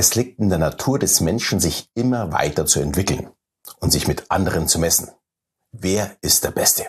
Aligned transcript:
Es 0.00 0.14
liegt 0.14 0.38
in 0.38 0.48
der 0.48 0.60
Natur 0.60 1.00
des 1.00 1.20
Menschen, 1.20 1.58
sich 1.58 1.90
immer 1.94 2.30
weiter 2.30 2.66
zu 2.66 2.78
entwickeln 2.78 3.30
und 3.80 3.90
sich 3.90 4.06
mit 4.06 4.30
anderen 4.30 4.68
zu 4.68 4.78
messen. 4.78 5.10
Wer 5.72 6.16
ist 6.20 6.44
der 6.44 6.52
Beste? 6.52 6.86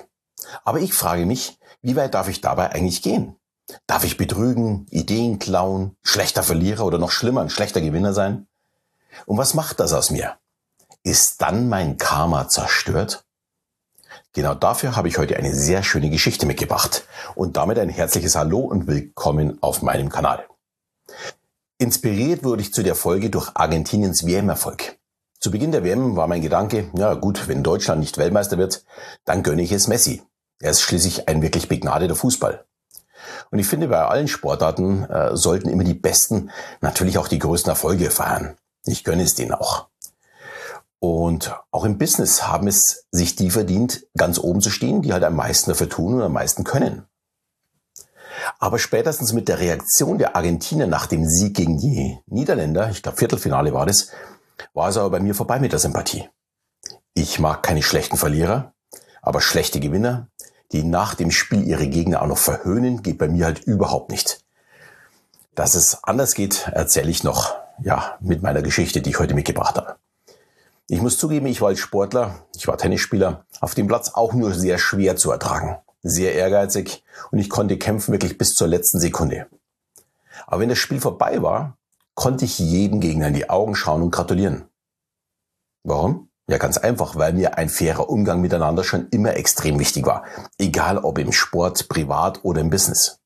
Aber 0.63 0.79
ich 0.79 0.93
frage 0.93 1.25
mich, 1.25 1.57
wie 1.81 1.95
weit 1.95 2.13
darf 2.13 2.27
ich 2.27 2.39
dabei 2.39 2.69
eigentlich 2.69 3.01
gehen? 3.01 3.35
Darf 3.87 4.03
ich 4.03 4.17
betrügen, 4.17 4.85
Ideen 4.91 5.39
klauen, 5.39 5.97
schlechter 6.03 6.43
Verlierer 6.43 6.85
oder 6.85 6.99
noch 6.99 7.09
schlimmer, 7.09 7.41
ein 7.41 7.49
schlechter 7.49 7.81
Gewinner 7.81 8.13
sein? 8.13 8.45
Und 9.25 9.39
was 9.39 9.55
macht 9.55 9.79
das 9.79 9.91
aus 9.91 10.11
mir? 10.11 10.37
Ist 11.01 11.41
dann 11.41 11.67
mein 11.67 11.97
Karma 11.97 12.47
zerstört? 12.47 13.25
Genau 14.33 14.53
dafür 14.53 14.95
habe 14.95 15.07
ich 15.07 15.17
heute 15.17 15.35
eine 15.35 15.55
sehr 15.55 15.81
schöne 15.81 16.11
Geschichte 16.11 16.45
mitgebracht 16.45 17.05
und 17.33 17.57
damit 17.57 17.79
ein 17.79 17.89
herzliches 17.89 18.35
Hallo 18.35 18.59
und 18.59 18.85
willkommen 18.85 19.57
auf 19.63 19.81
meinem 19.81 20.09
Kanal. 20.09 20.48
Inspiriert 21.81 22.43
wurde 22.43 22.61
ich 22.61 22.73
zu 22.73 22.83
der 22.83 22.93
Folge 22.93 23.29
durch 23.29 23.51
Argentiniens 23.53 24.25
WM-Erfolg. 24.25 24.99
Zu 25.39 25.49
Beginn 25.49 25.71
der 25.71 25.85
WM 25.85 26.17
war 26.17 26.27
mein 26.27 26.41
Gedanke, 26.41 26.91
ja 26.93 27.13
gut, 27.13 27.47
wenn 27.47 27.63
Deutschland 27.63 28.01
nicht 28.01 28.17
Weltmeister 28.17 28.57
wird, 28.57 28.83
dann 29.23 29.43
gönne 29.43 29.61
ich 29.61 29.71
es 29.71 29.87
Messi. 29.87 30.21
Er 30.59 30.71
ist 30.71 30.81
schließlich 30.81 31.29
ein 31.29 31.41
wirklich 31.41 31.69
begnadeter 31.69 32.17
Fußball. 32.17 32.65
Und 33.49 33.59
ich 33.59 33.67
finde, 33.67 33.87
bei 33.87 34.05
allen 34.05 34.27
Sportarten 34.27 35.05
äh, 35.05 35.37
sollten 35.37 35.69
immer 35.69 35.85
die 35.85 35.93
Besten 35.93 36.51
natürlich 36.81 37.17
auch 37.17 37.29
die 37.29 37.39
größten 37.39 37.69
Erfolge 37.69 38.11
feiern. 38.11 38.57
Ich 38.83 39.05
gönne 39.05 39.23
es 39.23 39.35
denen 39.35 39.53
auch. 39.53 39.87
Und 40.99 41.55
auch 41.71 41.85
im 41.85 41.97
Business 41.97 42.45
haben 42.45 42.67
es 42.67 43.05
sich 43.09 43.37
die 43.37 43.51
verdient, 43.51 44.05
ganz 44.17 44.37
oben 44.37 44.59
zu 44.59 44.69
stehen, 44.69 45.01
die 45.01 45.13
halt 45.13 45.23
am 45.23 45.37
meisten 45.37 45.71
dafür 45.71 45.87
tun 45.87 46.15
und 46.15 46.23
am 46.23 46.33
meisten 46.33 46.65
können. 46.65 47.05
Aber 48.61 48.77
spätestens 48.77 49.31
mit 49.31 49.47
der 49.47 49.59
Reaktion 49.59 50.17
der 50.17 50.35
Argentinier 50.35 50.85
nach 50.85 51.05
dem 51.05 51.25
Sieg 51.25 51.55
gegen 51.55 51.77
die 51.77 52.19
Niederländer, 52.27 52.89
ich 52.89 53.01
glaube 53.01 53.17
Viertelfinale 53.17 53.73
war 53.73 53.85
das, 53.85 54.09
war 54.73 54.89
es 54.89 54.97
aber 54.97 55.09
bei 55.11 55.21
mir 55.21 55.33
vorbei 55.33 55.59
mit 55.59 55.71
der 55.71 55.79
Sympathie. 55.79 56.27
Ich 57.13 57.39
mag 57.39 57.63
keine 57.63 57.81
schlechten 57.81 58.17
Verlierer, 58.17 58.73
aber 59.21 59.39
schlechte 59.39 59.79
Gewinner, 59.79 60.27
die 60.73 60.83
nach 60.83 61.15
dem 61.15 61.31
Spiel 61.31 61.63
ihre 61.65 61.87
Gegner 61.87 62.21
auch 62.21 62.27
noch 62.27 62.37
verhöhnen, 62.37 63.01
geht 63.01 63.17
bei 63.17 63.29
mir 63.29 63.45
halt 63.45 63.59
überhaupt 63.59 64.11
nicht. 64.11 64.43
Dass 65.55 65.73
es 65.73 66.03
anders 66.03 66.33
geht, 66.33 66.67
erzähle 66.73 67.09
ich 67.09 67.23
noch, 67.23 67.55
ja, 67.81 68.17
mit 68.19 68.43
meiner 68.43 68.61
Geschichte, 68.61 69.01
die 69.01 69.11
ich 69.11 69.19
heute 69.19 69.35
mitgebracht 69.35 69.77
habe. 69.77 69.95
Ich 70.87 71.01
muss 71.01 71.17
zugeben, 71.17 71.45
ich 71.45 71.61
war 71.61 71.69
als 71.69 71.79
Sportler, 71.79 72.45
ich 72.57 72.67
war 72.67 72.77
Tennisspieler, 72.77 73.45
auf 73.61 73.73
dem 73.73 73.87
Platz 73.87 74.11
auch 74.13 74.33
nur 74.33 74.53
sehr 74.53 74.77
schwer 74.77 75.15
zu 75.15 75.31
ertragen 75.31 75.77
sehr 76.01 76.33
ehrgeizig 76.35 77.03
und 77.31 77.39
ich 77.39 77.49
konnte 77.49 77.77
kämpfen 77.77 78.11
wirklich 78.11 78.37
bis 78.37 78.53
zur 78.53 78.67
letzten 78.67 78.99
Sekunde. 78.99 79.47
Aber 80.47 80.61
wenn 80.61 80.69
das 80.69 80.77
Spiel 80.77 80.99
vorbei 80.99 81.41
war, 81.41 81.77
konnte 82.15 82.45
ich 82.45 82.59
jedem 82.59 82.99
Gegner 82.99 83.27
in 83.27 83.33
die 83.33 83.49
Augen 83.49 83.75
schauen 83.75 84.01
und 84.01 84.11
gratulieren. 84.11 84.65
Warum? 85.83 86.29
Ja, 86.49 86.57
ganz 86.57 86.77
einfach, 86.77 87.15
weil 87.15 87.33
mir 87.33 87.57
ein 87.57 87.69
fairer 87.69 88.09
Umgang 88.09 88.41
miteinander 88.41 88.83
schon 88.83 89.07
immer 89.09 89.35
extrem 89.35 89.79
wichtig 89.79 90.05
war. 90.05 90.23
Egal 90.57 90.97
ob 90.97 91.19
im 91.19 91.31
Sport, 91.31 91.87
privat 91.89 92.43
oder 92.43 92.61
im 92.61 92.71
Business. 92.71 93.19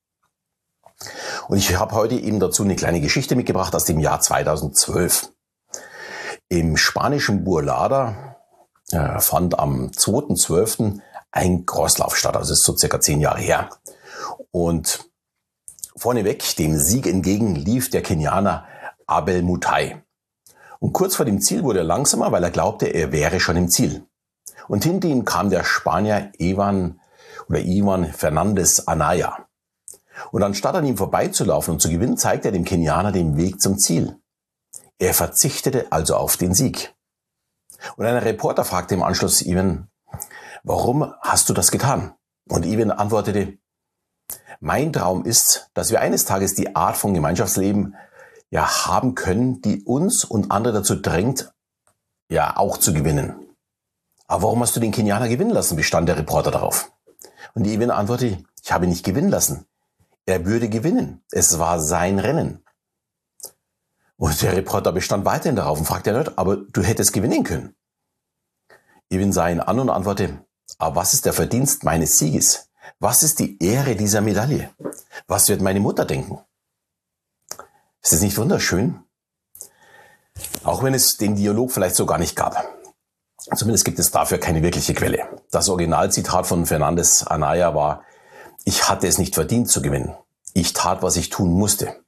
Und 1.47 1.57
ich 1.57 1.77
habe 1.77 1.95
heute 1.95 2.15
eben 2.15 2.39
dazu 2.39 2.63
eine 2.63 2.75
kleine 2.75 3.01
Geschichte 3.01 3.35
mitgebracht 3.35 3.73
aus 3.75 3.85
dem 3.85 3.99
Jahr 3.99 4.19
2012. 4.19 5.29
Im 6.49 6.77
spanischen 6.77 7.43
Burlada 7.43 8.35
äh, 8.91 9.19
fand 9.19 9.57
am 9.57 9.87
2.12 9.87 10.99
ein 11.33 11.65
Crosslauf 11.65 12.15
statt. 12.15 12.37
Also 12.37 12.53
ist 12.53 12.63
so 12.63 12.77
circa 12.77 13.01
zehn 13.01 13.19
Jahre 13.19 13.41
her. 13.41 13.69
Und 14.51 15.09
vorneweg 15.95 16.55
dem 16.55 16.77
Sieg 16.77 17.07
entgegen 17.07 17.55
lief 17.55 17.89
der 17.89 18.03
Kenianer 18.03 18.65
Abel 19.05 19.41
Mutai. 19.41 20.01
Und 20.79 20.93
kurz 20.93 21.15
vor 21.15 21.25
dem 21.25 21.41
Ziel 21.41 21.63
wurde 21.63 21.79
er 21.79 21.85
langsamer, 21.85 22.31
weil 22.31 22.43
er 22.43 22.51
glaubte, 22.51 22.87
er 22.87 23.11
wäre 23.11 23.39
schon 23.39 23.57
im 23.57 23.69
Ziel. 23.69 24.05
Und 24.67 24.83
hinter 24.83 25.07
ihm 25.07 25.25
kam 25.25 25.49
der 25.49 25.63
Spanier 25.63 26.31
Ivan 26.37 26.99
oder 27.49 27.59
Ivan 27.59 28.13
Fernandez 28.13 28.81
Anaya. 28.85 29.47
Und 30.31 30.43
anstatt 30.43 30.75
an 30.75 30.85
ihm 30.85 30.97
vorbeizulaufen 30.97 31.73
und 31.73 31.79
zu 31.79 31.89
gewinnen, 31.89 32.17
zeigte 32.17 32.49
er 32.49 32.51
dem 32.51 32.63
Kenianer 32.63 33.11
den 33.11 33.37
Weg 33.37 33.59
zum 33.59 33.79
Ziel. 33.79 34.17
Er 34.99 35.13
verzichtete 35.13 35.91
also 35.91 36.15
auf 36.15 36.37
den 36.37 36.53
Sieg. 36.53 36.93
Und 37.97 38.05
ein 38.05 38.17
Reporter 38.17 38.63
fragte 38.63 38.93
im 38.93 39.03
Anschluss 39.03 39.41
Ivan, 39.41 39.89
warum 40.63 41.13
hast 41.21 41.49
du 41.49 41.53
das 41.53 41.71
getan? 41.71 42.15
Und 42.49 42.65
Ivan 42.65 42.91
antwortete, 42.91 43.57
mein 44.59 44.93
Traum 44.93 45.25
ist, 45.25 45.69
dass 45.73 45.91
wir 45.91 46.01
eines 46.01 46.25
Tages 46.25 46.55
die 46.55 46.75
Art 46.75 46.97
von 46.97 47.13
Gemeinschaftsleben 47.13 47.95
ja 48.49 48.85
haben 48.85 49.15
können, 49.15 49.61
die 49.61 49.83
uns 49.83 50.23
und 50.23 50.51
andere 50.51 50.73
dazu 50.73 50.95
drängt, 50.95 51.53
ja 52.29 52.57
auch 52.57 52.77
zu 52.77 52.93
gewinnen. 52.93 53.35
Aber 54.27 54.43
warum 54.43 54.61
hast 54.61 54.75
du 54.75 54.79
den 54.79 54.91
Kenianer 54.91 55.27
gewinnen 55.27 55.51
lassen? 55.51 55.75
bestand 55.75 56.07
der 56.07 56.17
Reporter 56.17 56.51
darauf. 56.51 56.91
Und 57.53 57.67
Ivan 57.67 57.91
antwortete, 57.91 58.43
ich 58.63 58.71
habe 58.71 58.85
ihn 58.85 58.89
nicht 58.89 59.05
gewinnen 59.05 59.29
lassen. 59.29 59.65
Er 60.25 60.45
würde 60.45 60.69
gewinnen. 60.69 61.23
Es 61.31 61.59
war 61.59 61.79
sein 61.79 62.19
Rennen. 62.19 62.63
Und 64.15 64.41
der 64.41 64.55
Reporter 64.55 64.93
bestand 64.93 65.25
weiterhin 65.25 65.57
darauf 65.57 65.79
und 65.79 65.85
fragte 65.85 66.11
erneut, 66.11 66.37
aber 66.37 66.55
du 66.55 66.81
hättest 66.81 67.11
gewinnen 67.11 67.43
können. 67.43 67.75
Ivan 69.09 69.33
sah 69.33 69.49
ihn 69.49 69.59
an 69.59 69.79
und 69.79 69.89
antwortete, 69.89 70.45
aber 70.77 70.97
was 70.97 71.13
ist 71.13 71.25
der 71.25 71.33
Verdienst 71.33 71.83
meines 71.83 72.17
Sieges? 72.17 72.69
Was 72.99 73.23
ist 73.23 73.39
die 73.39 73.61
Ehre 73.63 73.95
dieser 73.95 74.21
Medaille? 74.21 74.69
Was 75.27 75.49
wird 75.49 75.61
meine 75.61 75.79
Mutter 75.79 76.05
denken? 76.05 76.39
Ist 78.01 78.13
es 78.13 78.21
nicht 78.21 78.37
wunderschön? 78.37 78.99
Auch 80.63 80.83
wenn 80.83 80.93
es 80.93 81.17
den 81.17 81.35
Dialog 81.35 81.71
vielleicht 81.71 81.95
so 81.95 82.05
gar 82.05 82.17
nicht 82.17 82.35
gab. 82.35 82.65
Zumindest 83.55 83.85
gibt 83.85 83.99
es 83.99 84.11
dafür 84.11 84.37
keine 84.37 84.61
wirkliche 84.61 84.93
Quelle. 84.93 85.27
Das 85.51 85.69
Originalzitat 85.69 86.47
von 86.47 86.65
Fernandes 86.65 87.25
Anaya 87.27 87.75
war, 87.75 88.03
ich 88.65 88.89
hatte 88.89 89.07
es 89.07 89.17
nicht 89.17 89.35
verdient 89.35 89.69
zu 89.69 89.81
gewinnen. 89.81 90.15
Ich 90.53 90.73
tat, 90.73 91.01
was 91.01 91.17
ich 91.17 91.29
tun 91.29 91.51
musste. 91.51 92.03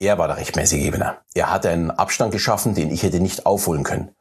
Er 0.00 0.18
war 0.18 0.26
der 0.26 0.36
rechtmäßige 0.36 0.84
Gewinner. 0.84 1.18
Er 1.34 1.52
hatte 1.52 1.70
einen 1.70 1.92
Abstand 1.92 2.32
geschaffen, 2.32 2.74
den 2.74 2.90
ich 2.90 3.04
hätte 3.04 3.20
nicht 3.20 3.46
aufholen 3.46 3.84
können. 3.84 4.14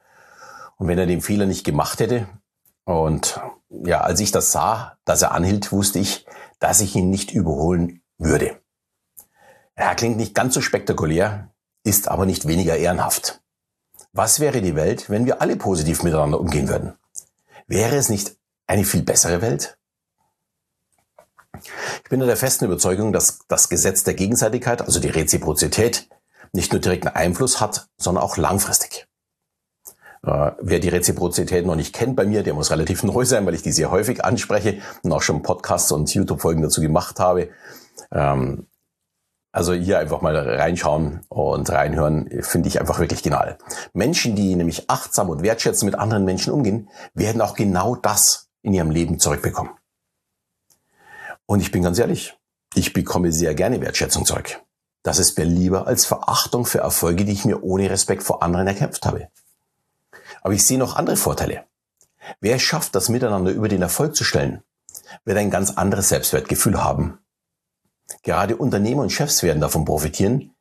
Und 0.78 0.88
wenn 0.88 1.00
er 1.00 1.08
den 1.08 1.22
Fehler 1.22 1.48
nicht 1.48 1.64
gemacht 1.64 2.00
hätte, 2.00 2.28
und 2.86 3.40
ja, 3.70 4.02
als 4.02 4.20
ich 4.20 4.32
das 4.32 4.52
sah, 4.52 4.98
dass 5.06 5.22
er 5.22 5.32
anhielt, 5.32 5.72
wusste 5.72 6.00
ich, 6.00 6.26
dass 6.60 6.82
ich 6.82 6.96
ihn 6.96 7.10
nicht 7.10 7.32
überholen 7.32 8.02
würde. 8.18 8.60
Er 9.76 9.96
klingt 9.96 10.18
nicht 10.18 10.36
ganz 10.36 10.54
so 10.54 10.62
spektakulär, 10.62 11.50
ist 11.84 12.08
aber 12.08 12.26
nicht 12.26 12.48
weniger 12.48 12.78
ehrenhaft. 12.78 13.42
Was 14.14 14.40
wäre 14.40 14.62
die 14.62 14.76
Welt, 14.76 15.10
wenn 15.10 15.26
wir 15.26 15.42
alle 15.42 15.56
positiv 15.56 16.04
miteinander 16.04 16.40
umgehen 16.40 16.68
würden? 16.68 16.94
Wäre 17.68 17.96
es 17.96 18.10
nicht 18.10 18.36
eine 18.68 18.84
viel 18.84 19.04
bessere 19.04 19.42
Welt? 19.42 19.78
Ich 22.04 22.10
bin 22.10 22.20
der 22.20 22.36
festen 22.36 22.66
Überzeugung, 22.66 23.14
dass 23.14 23.40
das 23.48 23.70
Gesetz 23.70 24.04
der 24.04 24.14
Gegenseitigkeit, 24.14 24.82
also 24.82 25.00
die 25.00 25.10
Reziprozität, 25.10 26.10
nicht 26.52 26.74
nur 26.74 26.82
direkten 26.82 27.08
Einfluss 27.08 27.62
hat, 27.62 27.88
sondern 27.98 28.24
auch 28.24 28.36
langfristig. 28.36 29.08
Äh, 30.26 30.52
wer 30.60 30.80
die 30.80 30.90
Reziprozität 30.90 31.66
noch 31.66 31.76
nicht 31.76 31.94
kennt 31.94 32.16
bei 32.16 32.26
mir, 32.26 32.44
der 32.44 32.54
muss 32.54 32.72
relativ 32.72 33.04
neu 33.04 33.26
sein, 33.26 33.46
weil 33.46 33.56
ich 33.56 33.64
die 33.64 33.72
sehr 33.72 33.92
häufig 33.92 34.24
anspreche 34.24 34.80
und 35.04 35.12
auch 35.12 35.22
schon 35.22 35.42
Podcasts 35.42 35.92
und 35.92 36.14
YouTube-Folgen 36.14 36.62
dazu 36.62 36.82
gemacht 36.82 37.20
habe. 37.20 37.50
Ähm, 38.12 38.68
also 39.54 39.74
hier 39.74 40.00
einfach 40.00 40.22
mal 40.22 40.38
reinschauen 40.38 41.22
und 41.28 41.70
reinhören, 41.70 42.30
finde 42.42 42.70
ich 42.70 42.80
einfach 42.80 43.00
wirklich 43.00 43.22
genial. 43.22 43.58
Menschen, 43.94 44.36
die 44.36 44.56
nämlich 44.56 44.90
achtsam 44.90 45.30
und 45.30 45.44
wertschätzend 45.44 45.92
mit 45.92 46.00
anderen 46.00 46.24
Menschen 46.24 46.54
umgehen, 46.54 46.90
werden 47.14 47.42
auch 47.42 47.56
genau 47.56 47.96
das 47.96 48.50
in 48.62 48.74
ihrem 48.74 48.92
Leben 48.92 49.20
zurückbekommen. 49.20 49.74
Und 51.46 51.60
ich 51.60 51.72
bin 51.72 51.84
ganz 51.84 52.00
ehrlich, 52.00 52.38
ich 52.76 52.94
bekomme 52.94 53.34
sehr 53.34 53.54
gerne 53.54 53.82
Wertschätzung 53.82 54.26
zurück. 54.26 54.62
Das 55.04 55.20
ist 55.20 55.38
mir 55.38 55.44
lieber 55.44 55.86
als 55.86 56.06
Verachtung 56.06 56.66
für 56.66 56.78
Erfolge, 56.78 57.26
die 57.26 57.34
ich 57.34 57.44
mir 57.44 57.62
ohne 57.62 57.90
Respekt 57.90 58.24
vor 58.24 58.44
anderen 58.44 58.68
erkämpft 58.68 59.06
habe. 59.06 59.28
Aber 60.42 60.54
ich 60.54 60.66
sehe 60.66 60.78
noch 60.78 60.96
andere 60.96 61.18
Vorteile. 61.18 61.64
Wer 62.40 62.60
schafft, 62.60 62.96
das 62.96 63.10
Miteinander 63.10 63.52
über 63.52 63.68
den 63.68 63.82
Erfolg 63.82 64.16
zu 64.16 64.24
stellen, 64.24 64.64
wird 65.26 65.38
ein 65.38 65.50
ganz 65.50 65.72
anderes 65.72 66.10
Selbstwertgefühl 66.10 66.84
haben. 66.84 67.20
Gerade 68.24 68.58
Unternehmer 68.58 69.04
und 69.04 69.12
Chefs 69.12 69.42
werden 69.44 69.62
davon 69.62 69.86
profitieren, 69.86 70.54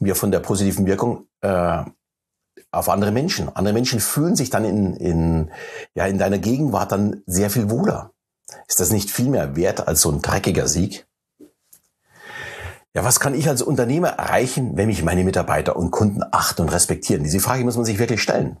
wir 0.00 0.16
von 0.16 0.30
der 0.30 0.40
positiven 0.40 0.86
Wirkung 0.86 1.26
äh, 1.40 1.84
auf 2.70 2.88
andere 2.88 3.12
Menschen. 3.12 3.54
Andere 3.54 3.74
Menschen 3.74 4.00
fühlen 4.00 4.36
sich 4.36 4.50
dann 4.50 4.64
in, 4.64 4.96
in, 4.96 5.50
ja, 5.94 6.06
in 6.06 6.18
deiner 6.18 6.38
Gegenwart 6.38 6.92
dann 6.92 7.22
sehr 7.26 7.50
viel 7.50 7.70
wohler. 7.70 8.12
Ist 8.66 8.80
das 8.80 8.90
nicht 8.90 9.10
viel 9.10 9.28
mehr 9.28 9.56
wert 9.56 9.86
als 9.86 10.00
so 10.00 10.10
ein 10.10 10.22
dreckiger 10.22 10.66
Sieg? 10.66 11.06
Ja, 12.94 13.04
was 13.04 13.20
kann 13.20 13.34
ich 13.34 13.48
als 13.48 13.62
Unternehmer 13.62 14.08
erreichen, 14.08 14.76
wenn 14.76 14.88
mich 14.88 15.02
meine 15.02 15.24
Mitarbeiter 15.24 15.76
und 15.76 15.90
Kunden 15.90 16.22
achten 16.30 16.62
und 16.62 16.68
respektieren? 16.68 17.24
Diese 17.24 17.40
Frage 17.40 17.64
muss 17.64 17.76
man 17.76 17.86
sich 17.86 17.98
wirklich 17.98 18.22
stellen. 18.22 18.58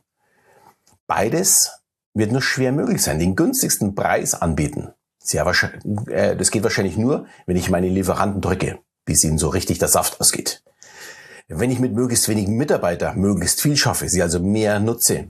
Beides 1.14 1.70
wird 2.14 2.32
nur 2.32 2.40
schwer 2.40 2.72
möglich 2.72 3.02
sein. 3.02 3.18
Den 3.18 3.36
günstigsten 3.36 3.94
Preis 3.94 4.32
anbieten. 4.32 4.94
Sehr 5.22 5.44
wahrscheinlich, 5.44 6.08
äh, 6.08 6.34
das 6.34 6.50
geht 6.50 6.62
wahrscheinlich 6.62 6.96
nur, 6.96 7.26
wenn 7.44 7.58
ich 7.58 7.68
meine 7.68 7.90
Lieferanten 7.90 8.40
drücke, 8.40 8.78
bis 9.04 9.22
ihnen 9.22 9.36
so 9.36 9.50
richtig 9.50 9.78
der 9.78 9.88
Saft 9.88 10.22
ausgeht. 10.22 10.62
Wenn 11.48 11.70
ich 11.70 11.80
mit 11.80 11.92
möglichst 11.92 12.30
wenigen 12.30 12.56
Mitarbeitern 12.56 13.18
möglichst 13.18 13.60
viel 13.60 13.76
schaffe, 13.76 14.08
sie 14.08 14.22
also 14.22 14.40
mehr 14.40 14.80
nutze, 14.80 15.28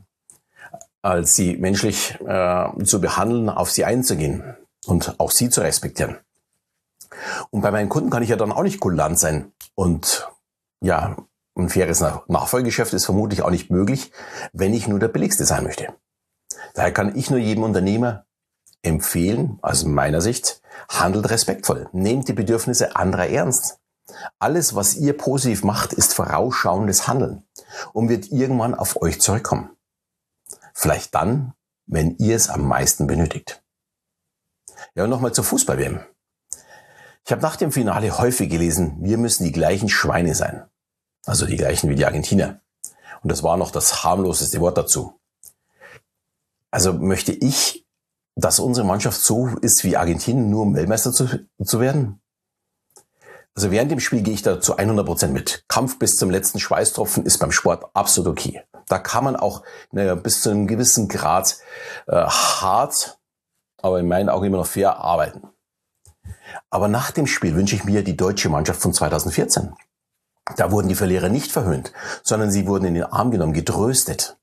als 1.02 1.32
sie 1.32 1.56
menschlich 1.56 2.16
äh, 2.24 2.84
zu 2.84 3.00
behandeln, 3.00 3.48
auf 3.48 3.72
sie 3.72 3.84
einzugehen 3.84 4.56
und 4.86 5.18
auch 5.18 5.32
sie 5.32 5.50
zu 5.50 5.62
respektieren. 5.62 6.16
Und 7.50 7.62
bei 7.62 7.72
meinen 7.72 7.88
Kunden 7.88 8.10
kann 8.10 8.22
ich 8.22 8.28
ja 8.28 8.36
dann 8.36 8.52
auch 8.52 8.62
nicht 8.62 8.78
kulant 8.78 9.18
sein. 9.18 9.50
Und 9.74 10.28
ja, 10.80 11.16
ein 11.56 11.68
faires 11.68 12.00
Nachfolgegeschäft 12.28 12.92
ist 12.94 13.04
vermutlich 13.04 13.42
auch 13.42 13.50
nicht 13.50 13.70
möglich, 13.70 14.12
wenn 14.52 14.72
ich 14.72 14.88
nur 14.88 14.98
der 14.98 15.08
Billigste 15.08 15.44
sein 15.44 15.64
möchte. 15.64 15.94
Daher 16.74 16.92
kann 16.92 17.16
ich 17.16 17.30
nur 17.30 17.38
jedem 17.38 17.64
Unternehmer 17.64 18.24
empfehlen, 18.82 19.58
aus 19.62 19.84
meiner 19.84 20.20
Sicht, 20.20 20.62
handelt 20.88 21.30
respektvoll, 21.30 21.88
nehmt 21.92 22.28
die 22.28 22.32
Bedürfnisse 22.32 22.96
anderer 22.96 23.28
ernst. 23.28 23.78
Alles, 24.38 24.74
was 24.74 24.94
ihr 24.96 25.16
positiv 25.16 25.62
macht, 25.62 25.92
ist 25.92 26.14
vorausschauendes 26.14 27.06
Handeln 27.06 27.44
und 27.92 28.08
wird 28.08 28.32
irgendwann 28.32 28.74
auf 28.74 29.00
euch 29.00 29.20
zurückkommen. 29.20 29.70
Vielleicht 30.74 31.14
dann, 31.14 31.52
wenn 31.86 32.16
ihr 32.16 32.34
es 32.34 32.48
am 32.48 32.66
meisten 32.66 33.06
benötigt. 33.06 33.62
Ja, 34.94 35.04
und 35.04 35.10
nochmal 35.10 35.32
zur 35.32 35.44
Fußball-WM. 35.44 36.00
Ich 37.24 37.30
habe 37.30 37.42
nach 37.42 37.56
dem 37.56 37.70
Finale 37.70 38.18
häufig 38.18 38.50
gelesen, 38.50 38.96
wir 39.00 39.16
müssen 39.16 39.44
die 39.44 39.52
gleichen 39.52 39.88
Schweine 39.88 40.34
sein. 40.34 40.64
Also 41.26 41.46
die 41.46 41.56
gleichen 41.56 41.88
wie 41.88 41.94
die 41.94 42.06
Argentinier. 42.06 42.60
Und 43.22 43.30
das 43.30 43.42
war 43.42 43.56
noch 43.56 43.70
das 43.70 44.02
harmloseste 44.02 44.60
Wort 44.60 44.76
dazu. 44.76 45.20
Also 46.70 46.92
möchte 46.92 47.32
ich, 47.32 47.86
dass 48.34 48.58
unsere 48.58 48.86
Mannschaft 48.86 49.20
so 49.20 49.48
ist 49.60 49.84
wie 49.84 49.96
Argentinien, 49.96 50.50
nur 50.50 50.62
um 50.62 50.74
Weltmeister 50.74 51.12
zu, 51.12 51.28
zu 51.62 51.80
werden? 51.80 52.20
Also 53.54 53.70
während 53.70 53.90
dem 53.90 54.00
Spiel 54.00 54.22
gehe 54.22 54.32
ich 54.32 54.42
da 54.42 54.60
zu 54.60 54.76
100 54.76 55.04
Prozent 55.04 55.34
mit. 55.34 55.64
Kampf 55.68 55.98
bis 55.98 56.16
zum 56.16 56.30
letzten 56.30 56.58
Schweißtropfen 56.58 57.26
ist 57.26 57.38
beim 57.38 57.52
Sport 57.52 57.84
absolut 57.92 58.32
okay. 58.32 58.62
Da 58.88 58.98
kann 58.98 59.24
man 59.24 59.36
auch 59.36 59.62
naja, 59.90 60.14
bis 60.14 60.40
zu 60.40 60.50
einem 60.50 60.66
gewissen 60.66 61.08
Grad 61.08 61.58
äh, 62.06 62.16
hart, 62.16 63.18
aber 63.76 64.00
in 64.00 64.08
meinen 64.08 64.30
Augen 64.30 64.46
immer 64.46 64.58
noch 64.58 64.66
fair 64.66 64.96
arbeiten. 64.96 65.42
Aber 66.70 66.88
nach 66.88 67.10
dem 67.10 67.26
Spiel 67.26 67.54
wünsche 67.54 67.76
ich 67.76 67.84
mir 67.84 68.02
die 68.02 68.16
deutsche 68.16 68.48
Mannschaft 68.48 68.80
von 68.80 68.94
2014. 68.94 69.74
Da 70.56 70.70
wurden 70.70 70.88
die 70.88 70.94
Verlierer 70.94 71.28
nicht 71.28 71.52
verhöhnt, 71.52 71.92
sondern 72.22 72.50
sie 72.50 72.66
wurden 72.66 72.86
in 72.86 72.94
den 72.94 73.04
Arm 73.04 73.30
genommen, 73.30 73.52
getröstet. 73.52 74.38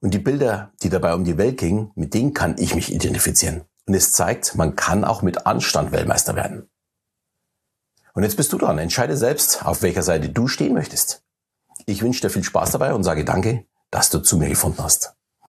Und 0.00 0.12
die 0.12 0.18
Bilder, 0.18 0.72
die 0.82 0.90
dabei 0.90 1.14
um 1.14 1.24
die 1.24 1.38
Welt 1.38 1.58
gingen, 1.58 1.90
mit 1.94 2.12
denen 2.14 2.34
kann 2.34 2.56
ich 2.58 2.74
mich 2.74 2.92
identifizieren. 2.92 3.64
Und 3.86 3.94
es 3.94 4.12
zeigt, 4.12 4.54
man 4.56 4.76
kann 4.76 5.04
auch 5.04 5.22
mit 5.22 5.46
Anstand 5.46 5.92
Weltmeister 5.92 6.36
werden. 6.36 6.68
Und 8.12 8.22
jetzt 8.22 8.36
bist 8.36 8.52
du 8.52 8.58
dran. 8.58 8.78
Entscheide 8.78 9.16
selbst, 9.16 9.64
auf 9.64 9.82
welcher 9.82 10.02
Seite 10.02 10.28
du 10.28 10.48
stehen 10.48 10.74
möchtest. 10.74 11.22
Ich 11.86 12.02
wünsche 12.02 12.20
dir 12.20 12.30
viel 12.30 12.44
Spaß 12.44 12.72
dabei 12.72 12.94
und 12.94 13.04
sage 13.04 13.24
danke, 13.24 13.66
dass 13.90 14.10
du 14.10 14.20
zu 14.20 14.36
mir 14.36 14.48
gefunden 14.48 14.82
hast. 14.82 15.15